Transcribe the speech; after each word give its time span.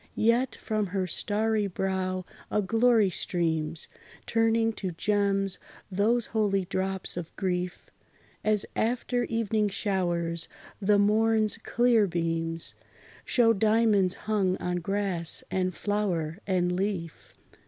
Yet 0.15 0.55
from 0.55 0.87
her 0.87 1.05
starry 1.05 1.67
brow 1.67 2.25
a 2.49 2.59
glory 2.63 3.11
streams, 3.11 3.87
Turning 4.25 4.73
to 4.73 4.89
gems 4.93 5.59
those 5.91 6.25
holy 6.25 6.65
drops 6.65 7.17
of 7.17 7.35
grief, 7.35 7.85
As 8.43 8.65
after 8.75 9.25
evening 9.25 9.69
showers, 9.69 10.47
the 10.81 10.97
morn's 10.97 11.59
clear 11.59 12.07
beams 12.07 12.73
Show 13.25 13.53
diamonds 13.53 14.15
hung 14.15 14.57
on 14.57 14.77
grass, 14.77 15.43
and 15.51 15.71
flower 15.71 16.39
and 16.47 16.75
leaf. 16.75 17.37